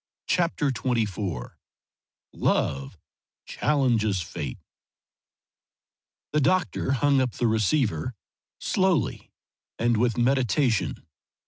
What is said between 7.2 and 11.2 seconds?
up the receiver slowly and with meditation.